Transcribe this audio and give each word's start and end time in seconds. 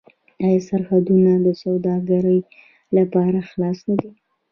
آیا 0.45 0.59
سرحدونه 0.69 1.31
د 1.45 1.47
سوداګرۍ 1.63 2.39
لپاره 2.97 3.39
خلاص 3.49 3.79
نه 3.87 3.95
دي؟ 3.99 4.09